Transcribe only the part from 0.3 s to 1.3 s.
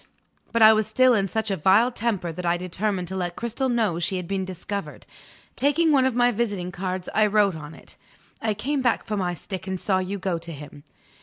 But I was still in